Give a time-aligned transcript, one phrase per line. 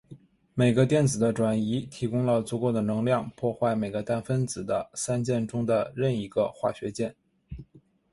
[0.55, 7.15] 每个电子的转移提供了足够的能量破坏每个氮分子的三键中的任一个化学键。